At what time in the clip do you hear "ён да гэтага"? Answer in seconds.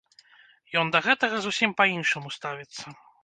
0.81-1.35